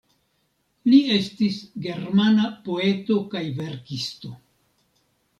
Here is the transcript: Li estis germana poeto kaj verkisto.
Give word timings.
Li 0.91 0.99
estis 1.17 1.57
germana 1.87 2.47
poeto 2.69 3.17
kaj 3.35 3.43
verkisto. 3.59 4.33